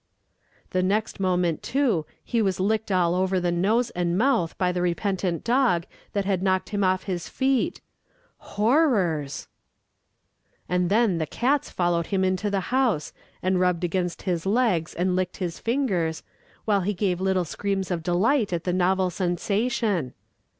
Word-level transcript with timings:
The 0.71 0.81
next 0.81 1.19
moment, 1.19 1.61
too, 1.61 2.07
he 2.23 2.41
was 2.41 2.59
licked 2.59 2.91
all 2.91 3.13
over 3.13 3.39
the 3.39 3.51
nose 3.51 3.91
and 3.91 4.17
mouth 4.17 4.57
by 4.57 4.71
the 4.71 4.81
repentant 4.81 5.43
dog 5.43 5.85
that 6.13 6.25
had 6.25 6.41
knocked 6.41 6.69
him 6.69 6.83
off 6.83 7.03
his 7.03 7.29
feet. 7.29 7.81
Horrors! 8.55 9.47
And 10.67 10.89
then 10.89 11.19
the 11.19 11.27
cats 11.27 11.69
followed 11.69 12.07
him 12.07 12.23
into 12.23 12.49
the 12.49 12.73
house, 12.73 13.13
and 13.43 13.59
rubbed 13.59 13.83
against 13.83 14.23
his 14.23 14.43
legs 14.47 14.95
and 14.95 15.15
licked 15.15 15.37
his 15.37 15.59
fingers, 15.59 16.23
while 16.65 16.81
he 16.81 16.95
gave 16.95 17.21
little 17.21 17.45
screams 17.45 17.91
of 17.91 18.01
delight 18.01 18.51
at 18.51 18.63
the 18.63 18.73
novel 18.73 19.11
sensation. 19.11 20.15